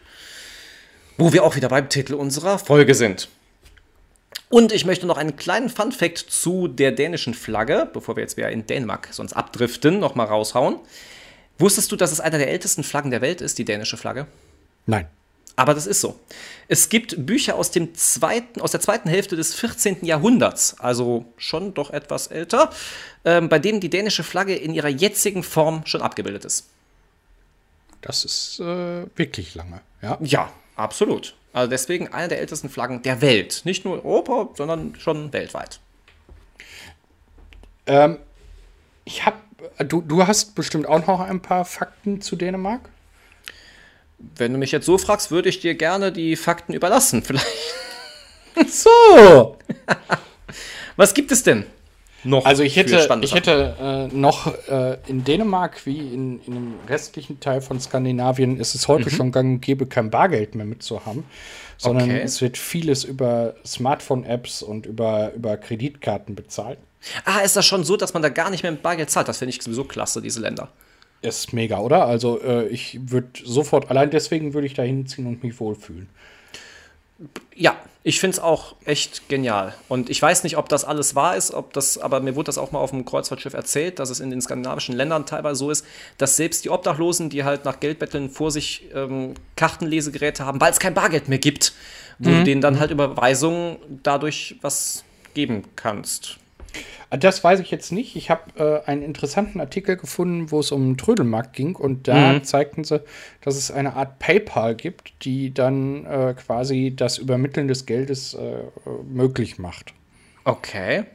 Wo 1.17 1.31
wir 1.31 1.43
auch 1.43 1.55
wieder 1.55 1.69
beim 1.69 1.89
Titel 1.89 2.13
unserer 2.13 2.59
Folge 2.59 2.95
sind. 2.95 3.29
Und 4.49 4.71
ich 4.71 4.85
möchte 4.85 5.05
noch 5.05 5.17
einen 5.17 5.35
kleinen 5.35 5.69
Fun-Fact 5.69 6.17
zu 6.17 6.67
der 6.67 6.91
dänischen 6.91 7.33
Flagge, 7.33 7.89
bevor 7.91 8.15
wir 8.15 8.23
jetzt 8.23 8.35
wieder 8.35 8.49
in 8.49 8.65
Dänemark 8.65 9.09
sonst 9.11 9.33
abdriften, 9.33 9.99
noch 9.99 10.15
mal 10.15 10.25
raushauen. 10.25 10.79
Wusstest 11.57 11.91
du, 11.91 11.95
dass 11.95 12.11
es 12.11 12.19
einer 12.19 12.37
der 12.37 12.49
ältesten 12.49 12.83
Flaggen 12.83 13.11
der 13.11 13.21
Welt 13.21 13.41
ist, 13.41 13.57
die 13.57 13.65
dänische 13.65 13.97
Flagge? 13.97 14.27
Nein. 14.85 15.07
Aber 15.55 15.73
das 15.73 15.87
ist 15.87 16.01
so. 16.01 16.19
Es 16.67 16.89
gibt 16.89 17.25
Bücher 17.25 17.55
aus, 17.55 17.71
dem 17.71 17.93
zweiten, 17.95 18.61
aus 18.61 18.71
der 18.71 18.79
zweiten 18.79 19.09
Hälfte 19.09 19.35
des 19.35 19.53
14. 19.55 20.05
Jahrhunderts, 20.05 20.79
also 20.79 21.25
schon 21.37 21.73
doch 21.73 21.91
etwas 21.91 22.27
älter, 22.27 22.71
ähm, 23.25 23.49
bei 23.49 23.59
denen 23.59 23.81
die 23.81 23.89
dänische 23.89 24.23
Flagge 24.23 24.55
in 24.55 24.73
ihrer 24.73 24.87
jetzigen 24.87 25.43
Form 25.43 25.85
schon 25.85 26.01
abgebildet 26.01 26.45
ist. 26.45 26.69
Das 28.01 28.25
ist 28.25 28.59
äh, 28.59 29.05
wirklich 29.15 29.55
lange, 29.55 29.81
ja. 30.01 30.17
Ja, 30.21 30.51
absolut. 30.75 31.35
Also 31.51 31.69
deswegen 31.69 32.07
eine 32.13 32.27
der 32.27 32.39
ältesten 32.39 32.69
Flaggen 32.69 33.01
der 33.01 33.21
Welt. 33.21 33.61
Nicht 33.65 33.85
nur 33.85 33.95
Europa, 33.95 34.49
sondern 34.55 34.95
schon 34.95 35.33
weltweit. 35.33 35.79
Ähm, 37.87 38.19
ich 39.03 39.25
habe, 39.25 39.37
du, 39.79 40.01
du 40.01 40.27
hast 40.27 40.55
bestimmt 40.55 40.87
auch 40.87 41.05
noch 41.05 41.19
ein 41.19 41.41
paar 41.41 41.65
Fakten 41.65 42.21
zu 42.21 42.35
Dänemark. 42.35 42.89
Wenn 44.19 44.53
du 44.53 44.59
mich 44.59 44.71
jetzt 44.71 44.85
so 44.85 44.97
fragst, 44.97 45.31
würde 45.31 45.49
ich 45.49 45.59
dir 45.59 45.75
gerne 45.75 46.11
die 46.11 46.35
Fakten 46.35 46.73
überlassen. 46.73 47.23
Vielleicht. 47.23 47.47
So. 48.67 49.57
Was 50.95 51.13
gibt 51.13 51.31
es 51.31 51.43
denn 51.43 51.65
noch? 52.23 52.45
Also 52.45 52.63
ich 52.63 52.75
hätte, 52.75 53.07
ich 53.21 53.33
hätte 53.33 54.09
äh, 54.11 54.15
noch 54.15 54.53
äh, 54.67 54.97
in 55.07 55.23
Dänemark 55.23 55.85
wie 55.85 55.97
in, 55.99 56.39
in 56.45 56.53
dem 56.53 56.73
restlichen 56.87 57.39
Teil 57.39 57.61
von 57.61 57.79
Skandinavien 57.79 58.59
ist 58.59 58.75
es 58.75 58.87
heute 58.87 59.09
schon 59.09 59.31
gang 59.31 59.55
und 59.55 59.61
gäbe, 59.61 59.85
kein 59.85 60.09
Bargeld 60.09 60.55
mehr 60.55 60.65
mitzuhaben, 60.65 61.23
sondern 61.77 62.09
Okay. 62.09 62.21
es 62.23 62.41
wird 62.41 62.57
vieles 62.57 63.03
über 63.03 63.55
Smartphone-Apps 63.65 64.61
und 64.61 64.85
über, 64.85 65.33
über 65.33 65.57
Kreditkarten 65.57 66.35
bezahlt. 66.35 66.77
Ah, 67.23 67.39
ist 67.39 67.55
das 67.55 67.65
schon 67.65 67.83
so, 67.83 67.95
dass 67.95 68.13
man 68.13 68.21
da 68.21 68.29
gar 68.29 68.49
nicht 68.49 68.63
mehr 68.63 68.71
mit 68.73 68.81
Bargeld 68.81 69.09
zahlt? 69.09 69.27
Das 69.27 69.37
finde 69.37 69.55
ich 69.55 69.61
sowieso 69.61 69.85
klasse, 69.85 70.21
diese 70.21 70.41
Länder. 70.41 70.69
Ist 71.21 71.53
mega, 71.53 71.79
oder? 71.79 72.05
Also 72.05 72.41
äh, 72.41 72.67
ich 72.67 72.99
würde 73.09 73.27
sofort, 73.43 73.89
allein 73.89 74.09
deswegen 74.09 74.53
würde 74.53 74.67
ich 74.67 74.73
da 74.73 74.83
hinziehen 74.83 75.27
und 75.27 75.43
mich 75.43 75.59
wohlfühlen. 75.59 76.09
Ja, 77.55 77.75
ich 78.03 78.19
finde 78.19 78.37
es 78.37 78.39
auch 78.39 78.75
echt 78.85 79.27
genial. 79.27 79.75
Und 79.89 80.09
ich 80.09 80.21
weiß 80.21 80.43
nicht, 80.43 80.55
ob 80.57 80.69
das 80.69 80.85
alles 80.85 81.15
wahr 81.15 81.35
ist, 81.35 81.53
ob 81.53 81.73
das, 81.73 81.97
aber 81.97 82.21
mir 82.21 82.35
wurde 82.35 82.45
das 82.45 82.57
auch 82.57 82.71
mal 82.71 82.79
auf 82.79 82.91
dem 82.91 83.03
Kreuzfahrtschiff 83.03 83.53
erzählt, 83.53 83.99
dass 83.99 84.09
es 84.09 84.21
in 84.21 84.29
den 84.29 84.41
skandinavischen 84.41 84.95
Ländern 84.95 85.25
teilweise 85.25 85.59
so 85.59 85.69
ist, 85.69 85.85
dass 86.17 86.37
selbst 86.37 86.63
die 86.63 86.69
Obdachlosen, 86.69 87.29
die 87.29 87.43
halt 87.43 87.65
nach 87.65 87.79
Geldbetteln 87.81 88.29
vor 88.29 88.51
sich 88.51 88.85
ähm, 88.93 89.33
Kartenlesegeräte 89.57 90.45
haben, 90.45 90.61
weil 90.61 90.71
es 90.71 90.79
kein 90.79 90.93
Bargeld 90.93 91.27
mehr 91.27 91.39
gibt, 91.39 91.73
wo 92.19 92.29
du 92.29 92.43
denen 92.43 92.61
dann 92.61 92.79
halt 92.79 92.91
Überweisungen 92.91 93.77
dadurch 94.03 94.55
was 94.61 95.03
geben 95.33 95.63
kannst. 95.75 96.37
Das 97.11 97.43
weiß 97.43 97.59
ich 97.59 97.71
jetzt 97.71 97.91
nicht. 97.91 98.15
Ich 98.15 98.29
habe 98.29 98.83
äh, 98.85 98.87
einen 98.87 99.01
interessanten 99.01 99.59
Artikel 99.59 99.97
gefunden, 99.97 100.51
wo 100.51 100.59
es 100.59 100.71
um 100.71 100.83
einen 100.83 100.97
Trödelmarkt 100.97 101.53
ging 101.53 101.75
und 101.75 102.07
da 102.07 102.43
zeigten 102.43 102.83
sie, 102.83 103.01
dass 103.41 103.55
es 103.55 103.71
eine 103.71 103.95
Art 103.95 104.19
PayPal 104.19 104.75
gibt, 104.75 105.13
die 105.25 105.51
dann 105.51 106.05
äh, 106.05 106.35
quasi 106.35 106.93
das 106.95 107.17
Übermitteln 107.17 107.67
des 107.67 107.87
Geldes 107.87 108.35
äh, 108.35 108.63
möglich 109.11 109.57
macht. 109.57 109.93
Okay. 110.43 111.05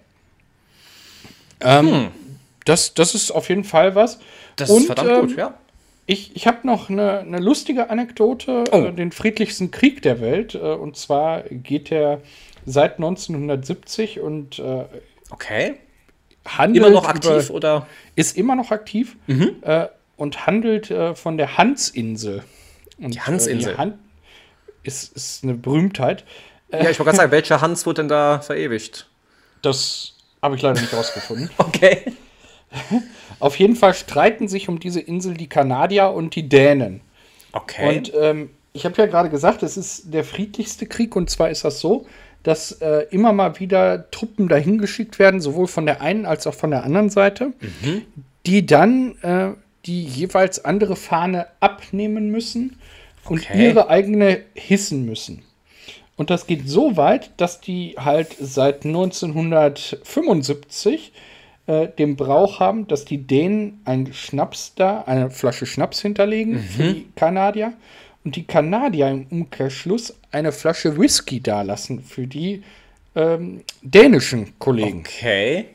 Ähm, 1.60 2.08
das, 2.64 2.94
das 2.94 3.14
ist 3.14 3.30
auf 3.30 3.48
jeden 3.48 3.64
Fall 3.64 3.94
was. 3.94 4.18
Das 4.56 4.70
Und, 4.70 4.78
ist 4.78 4.86
verdammt 4.86 5.10
ähm, 5.10 5.26
gut, 5.28 5.36
ja. 5.36 5.54
Ich, 6.06 6.34
ich 6.34 6.46
habe 6.48 6.66
noch 6.66 6.90
eine, 6.90 7.20
eine 7.20 7.38
lustige 7.38 7.88
Anekdote, 7.88 8.64
Oh. 8.72 8.78
äh, 8.84 8.92
den 8.92 9.12
friedlichsten 9.12 9.70
Krieg 9.70 10.02
der 10.02 10.20
Welt. 10.20 10.56
Äh, 10.56 10.58
und 10.58 10.96
zwar 10.96 11.42
geht 11.42 11.90
der 11.90 12.20
seit 12.66 12.96
1970 12.96 14.18
und 14.18 14.58
äh, 14.58 14.84
Okay. 15.30 15.74
Handelt 16.46 16.84
Immer 16.84 16.94
noch 16.94 17.04
über- 17.04 17.10
aktiv 17.10 17.50
oder? 17.50 17.86
ist 18.16 18.36
immer 18.36 18.54
noch 18.56 18.70
aktiv 18.70 19.16
äh, 19.62 19.86
und 20.16 20.46
handelt 20.46 20.90
äh, 20.90 21.14
von 21.14 21.36
der 21.36 21.56
Hansinsel. 21.58 22.44
Und, 22.98 23.14
Die 23.14 23.20
Hansinsel. 23.20 23.70
Äh, 23.72 23.74
die 23.74 23.78
Han 23.78 23.98
ist, 24.82 25.16
ist 25.16 25.42
eine 25.44 25.54
Berühmtheit. 25.54 26.24
Ja, 26.70 26.80
ich 26.80 26.86
wollte 26.98 27.04
gerade 27.04 27.16
sagen, 27.16 27.30
welcher 27.32 27.60
Hans 27.60 27.86
wurde 27.86 28.02
denn 28.02 28.08
da 28.08 28.40
verewigt? 28.40 29.08
Das 29.62 30.14
habe 30.42 30.56
ich 30.56 30.62
leider 30.62 30.80
nicht 30.80 30.92
rausgefunden. 30.92 31.50
Okay. 31.58 32.12
Auf 33.40 33.56
jeden 33.58 33.76
Fall 33.76 33.94
streiten 33.94 34.48
sich 34.48 34.68
um 34.68 34.80
diese 34.80 35.00
Insel 35.00 35.34
die 35.34 35.48
Kanadier 35.48 36.10
und 36.10 36.34
die 36.34 36.48
Dänen. 36.48 37.00
Okay. 37.52 37.96
Und 37.98 38.12
ähm, 38.14 38.50
ich 38.72 38.84
habe 38.84 38.96
ja 39.00 39.06
gerade 39.06 39.30
gesagt, 39.30 39.62
es 39.62 39.76
ist 39.76 40.12
der 40.12 40.24
friedlichste 40.24 40.86
Krieg. 40.86 41.14
Und 41.14 41.30
zwar 41.30 41.50
ist 41.50 41.64
das 41.64 41.78
so, 41.80 42.06
dass 42.44 42.70
äh, 42.72 43.06
immer 43.10 43.32
mal 43.32 43.58
wieder 43.58 44.08
Truppen 44.12 44.46
dahin 44.48 44.78
geschickt 44.78 45.18
werden, 45.18 45.40
sowohl 45.40 45.66
von 45.66 45.86
der 45.86 46.00
einen 46.00 46.24
als 46.26 46.46
auch 46.46 46.54
von 46.54 46.70
der 46.70 46.84
anderen 46.84 47.10
Seite, 47.10 47.52
die 48.46 48.64
dann 48.64 49.16
äh, 49.22 49.48
die 49.86 50.04
jeweils 50.04 50.64
andere 50.64 50.94
Fahne 50.96 51.46
abnehmen 51.60 52.30
müssen 52.30 52.78
und 53.28 53.40
Okay. 53.40 53.66
ihre 53.68 53.88
eigene 53.88 54.40
hissen 54.54 55.04
müssen. 55.04 55.42
Und 56.16 56.30
das 56.30 56.46
geht 56.46 56.68
so 56.68 56.96
weit, 56.96 57.30
dass 57.38 57.60
die 57.60 57.96
halt 57.98 58.36
seit 58.38 58.84
1975 58.84 61.12
äh, 61.66 61.88
den 61.88 62.16
Brauch 62.16 62.60
haben, 62.60 62.86
dass 62.88 63.04
die 63.04 63.18
Dänen 63.18 63.80
einen 63.84 64.12
Schnaps 64.12 64.74
da, 64.76 65.02
eine 65.06 65.30
Flasche 65.30 65.66
Schnaps 65.66 66.00
hinterlegen 66.00 66.58
für 66.60 66.92
die 66.92 67.06
Kanadier 67.16 67.72
und 68.24 68.36
die 68.36 68.44
Kanadier 68.44 69.08
im 69.08 69.26
Umkehrschluss 69.30 70.14
eine 70.30 70.52
Flasche 70.52 70.98
Whisky 70.98 71.40
dalassen 71.40 72.02
für 72.02 72.26
die 72.26 72.62
ähm, 73.14 73.62
dänischen 73.82 74.58
Kollegen. 74.58 75.00
okay. 75.06 75.66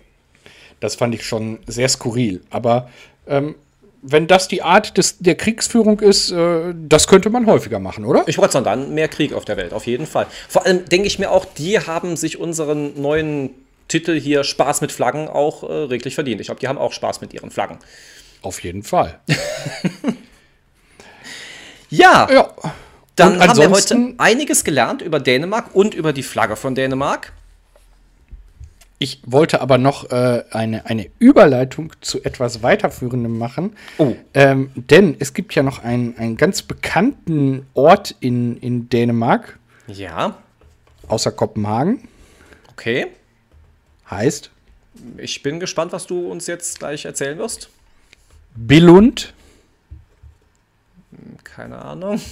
Das 0.80 0.96
fand 0.96 1.14
ich 1.14 1.26
schon 1.26 1.60
sehr 1.68 1.90
skurril. 1.90 2.42
Aber 2.50 2.90
ähm, 3.28 3.56
wenn 4.02 4.28
das 4.28 4.48
die 4.48 4.62
Art 4.62 4.98
des, 4.98 5.18
der 5.20 5.36
Kriegsführung 5.36 6.00
ist, 6.00 6.32
äh, 6.32 6.74
das 6.74 7.08
könnte 7.08 7.30
man 7.30 7.46
häufiger 7.46 7.80
machen, 7.80 8.06
oder? 8.06 8.24
Ich 8.28 8.38
wollte 8.38 8.54
sagen, 8.54 8.66
dann 8.66 8.94
mehr 8.94 9.10
Krieg 9.10 9.34
auf 9.34 9.46
der 9.46 9.58
Welt, 9.58 9.74
auf 9.74 9.88
jeden 9.88 10.06
Fall. 10.06 10.28
Vor 10.48 10.66
allem 10.66 10.86
denke 10.86 11.08
ich 11.08 11.20
mir 11.20 11.32
auch, 11.32 11.46
die 11.46 11.80
haben 11.80 12.16
sich 12.16 12.40
unseren 12.40 13.00
neuen 13.00 13.50
Titel 13.90 14.20
hier 14.20 14.44
Spaß 14.44 14.82
mit 14.82 14.92
Flaggen 14.92 15.28
auch 15.28 15.64
äh, 15.64 15.74
reglich 15.74 16.16
verdient. 16.16 16.40
Ich 16.40 16.48
glaube, 16.48 16.62
die 16.62 16.68
haben 16.68 16.78
auch 16.78 16.94
Spaß 16.94 17.22
mit 17.22 17.34
ihren 17.34 17.52
Flaggen. 17.52 17.78
Auf 18.42 18.64
jeden 18.64 18.84
Fall. 18.84 19.20
Ja, 21.90 22.28
Ja. 22.32 22.54
dann 23.16 23.34
Und 23.34 23.48
haben 23.48 23.58
wir 23.58 23.70
heute 23.72 24.14
einiges 24.18 24.64
gelernt 24.64 25.02
über 25.02 25.20
Dänemark 25.20 25.74
und 25.76 25.94
über 25.94 26.14
die 26.14 26.24
Flagge 26.24 26.56
von 26.56 26.76
Dänemark. 26.76 27.34
Ich 29.02 29.22
wollte 29.26 29.62
aber 29.62 29.78
noch 29.78 30.12
äh, 30.12 30.44
eine, 30.52 30.86
eine 30.86 31.10
Überleitung 31.20 31.94
zu 32.02 32.22
etwas 32.24 32.62
weiterführendem 32.64 33.38
machen. 33.38 33.78
Oh. 33.98 34.14
Ähm, 34.34 34.72
denn 34.76 35.16
es 35.20 35.34
gibt 35.34 35.56
ja 35.56 35.64
noch 35.64 35.82
einen, 35.84 36.18
einen 36.18 36.36
ganz 36.36 36.62
bekannten 36.62 37.66
Ort 37.74 38.14
in, 38.20 38.58
in 38.58 38.90
Dänemark, 38.90 39.58
Ja, 39.88 40.38
außer 41.08 41.32
Kopenhagen. 41.32 42.08
okay. 42.72 43.08
Heißt 44.12 44.52
Ich 45.18 45.44
bin 45.44 45.62
gespannt, 45.62 45.94
was 45.94 46.06
du 46.06 46.30
uns 46.30 46.48
jetzt 46.48 46.80
gleich 46.80 47.06
erzählen 47.06 47.38
wirst. 47.38 47.70
Billund. 48.56 49.34
Keine 51.60 51.84
Ahnung. 51.84 52.22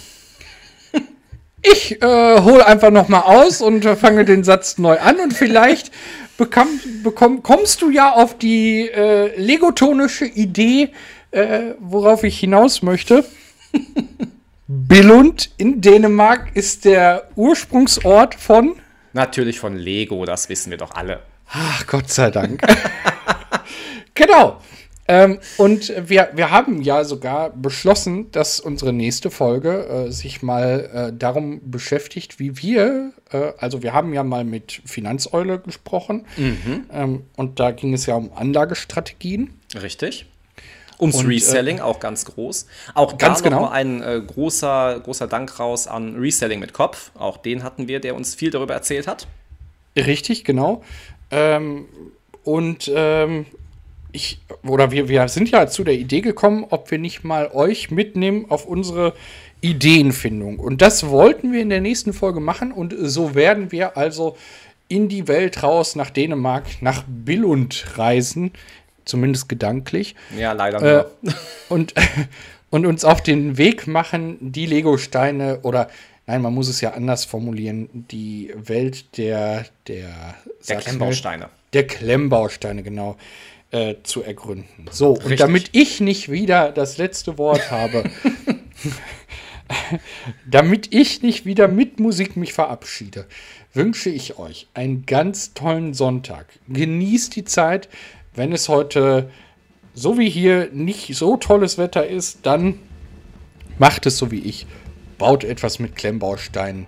Ich 1.63 2.01
äh, 2.01 2.41
hole 2.41 2.65
einfach 2.65 2.91
noch 2.91 3.10
mal 3.10 3.22
aus 3.22 3.62
und 3.62 3.84
äh, 3.84 3.98
fange 3.98 4.24
den 4.24 4.43
Satz 4.46 4.77
neu 4.77 5.00
an 5.00 5.19
und 5.19 5.34
vielleicht 5.34 5.91
bekam, 6.38 6.67
bekomm, 7.03 7.43
kommst 7.43 7.81
du 7.81 7.89
ja 7.89 8.13
auf 8.13 8.38
die 8.38 8.88
äh, 8.88 9.36
legotonische 9.36 10.25
Idee, 10.25 10.91
äh, 11.31 11.74
worauf 11.79 12.24
ich 12.24 12.39
hinaus 12.39 12.84
möchte. 12.84 13.25
Billund 14.67 15.50
in 15.57 15.81
Dänemark 15.81 16.51
ist 16.53 16.86
der 16.86 17.27
Ursprungsort 17.36 18.36
von. 18.36 18.75
Natürlich 19.12 19.60
von 19.60 19.75
Lego, 19.75 20.24
das 20.25 20.48
wissen 20.48 20.69
wir 20.69 20.77
doch 20.77 20.91
alle. 20.91 21.22
Ach, 21.50 21.86
Gott 21.88 22.10
sei 22.10 22.29
Dank. 22.29 22.62
genau. 24.13 24.62
Ähm, 25.07 25.39
und 25.57 25.93
wir, 26.09 26.29
wir 26.33 26.51
haben 26.51 26.81
ja 26.81 27.03
sogar 27.03 27.49
beschlossen, 27.51 28.29
dass 28.31 28.59
unsere 28.59 28.91
nächste 28.91 29.31
Folge 29.31 29.87
äh, 29.87 30.11
sich 30.11 30.41
mal 30.41 30.89
äh, 30.93 31.17
darum 31.17 31.61
beschäftigt, 31.71 32.39
wie 32.39 32.57
wir, 32.57 33.13
äh, 33.31 33.53
also 33.57 33.83
wir 33.83 33.93
haben 33.93 34.13
ja 34.13 34.23
mal 34.23 34.43
mit 34.43 34.81
Finanzeule 34.85 35.59
gesprochen 35.59 36.25
ähm, 36.91 37.23
und 37.37 37.59
da 37.59 37.71
ging 37.71 37.93
es 37.93 38.05
ja 38.05 38.15
um 38.15 38.31
Anlagestrategien. 38.33 39.53
Richtig. 39.81 40.25
Ums 40.99 41.17
Und, 41.17 41.25
äh, 41.25 41.35
Reselling 41.35 41.79
auch 41.79 41.99
ganz 41.99 42.25
groß. 42.25 42.65
Auch 42.93 43.17
Ganz 43.17 43.39
da 43.39 43.49
genau. 43.49 43.69
ein 43.69 44.01
äh, 44.01 44.21
großer, 44.25 44.99
großer 45.03 45.27
Dank 45.27 45.59
raus 45.59 45.87
an 45.87 46.15
Reselling 46.15 46.59
mit 46.59 46.73
Kopf. 46.73 47.11
Auch 47.15 47.37
den 47.37 47.63
hatten 47.63 47.87
wir, 47.87 47.99
der 47.99 48.15
uns 48.15 48.35
viel 48.35 48.49
darüber 48.49 48.73
erzählt 48.73 49.07
hat. 49.07 49.27
Richtig, 49.95 50.43
genau. 50.43 50.83
Ähm, 51.31 51.85
und 52.43 52.91
ähm, 52.93 53.45
ich, 54.11 54.39
oder 54.63 54.91
wir, 54.91 55.09
wir 55.09 55.27
sind 55.27 55.49
ja 55.51 55.67
zu 55.67 55.83
der 55.83 55.93
Idee 55.95 56.21
gekommen, 56.21 56.65
ob 56.69 56.91
wir 56.91 56.97
nicht 56.97 57.23
mal 57.23 57.49
euch 57.53 57.91
mitnehmen 57.91 58.45
auf 58.49 58.65
unsere 58.65 59.13
Ideenfindung. 59.61 60.59
Und 60.59 60.81
das 60.81 61.07
wollten 61.09 61.51
wir 61.51 61.61
in 61.61 61.69
der 61.69 61.81
nächsten 61.81 62.13
Folge 62.13 62.39
machen. 62.39 62.71
Und 62.71 62.93
so 62.97 63.35
werden 63.35 63.71
wir 63.71 63.97
also 63.97 64.37
in 64.87 65.09
die 65.09 65.27
Welt 65.27 65.63
raus, 65.63 65.95
nach 65.95 66.09
Dänemark, 66.09 66.65
nach 66.81 67.03
Billund 67.07 67.97
reisen. 67.97 68.51
Zumindest 69.05 69.49
gedanklich. 69.49 70.15
Ja, 70.37 70.51
leider 70.53 70.81
Äh, 70.81 71.05
nur. 71.21 71.33
und, 71.69 71.93
und 72.69 72.85
uns 72.85 73.05
auf 73.05 73.21
den 73.21 73.57
Weg 73.57 73.87
machen, 73.87 74.37
die 74.41 74.65
Lego-Steine 74.65 75.59
oder 75.63 75.89
nein, 76.25 76.41
man 76.41 76.53
muss 76.53 76.67
es 76.67 76.81
ja 76.81 76.91
anders 76.91 77.23
formulieren, 77.25 77.89
die 78.11 78.53
Welt 78.55 79.17
der, 79.17 79.65
der, 79.87 80.35
der 80.67 80.77
Klemmbausteine. 80.77 81.49
Der 81.73 81.87
Klemmbausteine, 81.87 82.83
genau, 82.83 83.15
äh, 83.71 83.95
zu 84.03 84.24
ergründen. 84.24 84.86
So, 84.91 85.13
Richtig. 85.13 85.31
und 85.31 85.39
damit 85.39 85.69
ich 85.74 86.00
nicht 86.00 86.31
wieder 86.31 86.71
das 86.71 86.97
letzte 86.97 87.38
Wort 87.38 87.71
habe, 87.71 88.03
damit 90.50 90.93
ich 90.93 91.21
nicht 91.21 91.45
wieder 91.45 91.67
mit 91.67 92.00
Musik 92.00 92.38
mich 92.38 92.53
verabschiede, 92.53 93.27
wünsche 93.74 94.09
ich 94.09 94.38
euch 94.38 94.67
einen 94.74 95.05
ganz 95.05 95.53
tollen 95.53 95.93
Sonntag. 95.93 96.47
Genießt 96.67 97.36
die 97.36 97.43
Zeit. 97.43 97.89
Wenn 98.33 98.53
es 98.53 98.69
heute 98.69 99.29
so 99.93 100.17
wie 100.17 100.29
hier 100.29 100.69
nicht 100.71 101.15
so 101.15 101.38
tolles 101.38 101.77
Wetter 101.77 102.07
ist, 102.07 102.45
dann 102.45 102.79
macht 103.79 104.05
es 104.05 104.17
so 104.17 104.31
wie 104.31 104.39
ich. 104.39 104.67
Baut 105.17 105.43
etwas 105.43 105.79
mit 105.79 105.95
Klemmbausteinen 105.95 106.86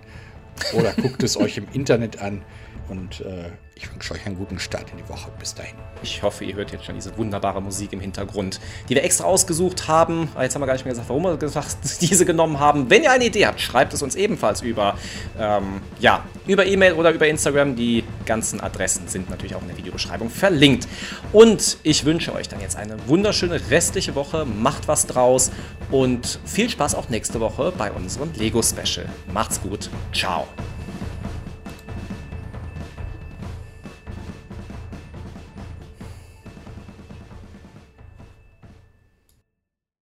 oder 0.74 0.92
guckt 0.92 1.22
es 1.22 1.36
euch 1.36 1.56
im 1.56 1.66
Internet 1.72 2.20
an. 2.20 2.42
Und 2.88 3.20
äh, 3.20 3.50
ich 3.80 3.90
wünsche 3.90 4.12
euch 4.12 4.26
einen 4.26 4.36
guten 4.36 4.58
Start 4.58 4.90
in 4.90 4.98
die 4.98 5.08
Woche. 5.08 5.30
Bis 5.38 5.54
dahin. 5.54 5.74
Ich 6.02 6.22
hoffe, 6.22 6.44
ihr 6.44 6.54
hört 6.54 6.70
jetzt 6.70 6.84
schon 6.84 6.94
diese 6.94 7.16
wunderbare 7.16 7.62
Musik 7.62 7.92
im 7.94 8.00
Hintergrund, 8.00 8.60
die 8.88 8.94
wir 8.94 9.02
extra 9.02 9.24
ausgesucht 9.24 9.88
haben. 9.88 10.28
Ah, 10.34 10.42
jetzt 10.42 10.54
haben 10.54 10.62
wir 10.62 10.66
gar 10.66 10.74
nicht 10.74 10.84
mehr 10.84 10.92
gesagt, 10.92 11.08
warum 11.08 11.22
wir 11.22 11.36
gesagt, 11.38 11.76
diese 12.00 12.26
genommen 12.26 12.60
haben. 12.60 12.90
Wenn 12.90 13.02
ihr 13.02 13.10
eine 13.10 13.24
Idee 13.24 13.46
habt, 13.46 13.60
schreibt 13.60 13.94
es 13.94 14.02
uns 14.02 14.16
ebenfalls 14.16 14.60
über 14.60 14.96
ähm, 15.38 15.80
ja, 15.98 16.24
über 16.46 16.66
E-Mail 16.66 16.92
oder 16.92 17.10
über 17.12 17.26
Instagram. 17.26 17.74
Die 17.74 18.04
ganzen 18.26 18.60
Adressen 18.60 19.08
sind 19.08 19.30
natürlich 19.30 19.54
auch 19.54 19.62
in 19.62 19.68
der 19.68 19.78
Videobeschreibung 19.78 20.28
verlinkt. 20.28 20.86
Und 21.32 21.78
ich 21.82 22.04
wünsche 22.04 22.34
euch 22.34 22.48
dann 22.48 22.60
jetzt 22.60 22.76
eine 22.76 22.96
wunderschöne 23.08 23.60
restliche 23.70 24.14
Woche. 24.14 24.44
Macht 24.44 24.88
was 24.88 25.06
draus 25.06 25.50
und 25.90 26.38
viel 26.44 26.68
Spaß 26.68 26.94
auch 26.94 27.08
nächste 27.08 27.40
Woche 27.40 27.72
bei 27.76 27.90
unserem 27.90 28.30
Lego 28.34 28.62
Special. 28.62 29.06
Macht's 29.32 29.60
gut. 29.62 29.88
Ciao. 30.12 30.46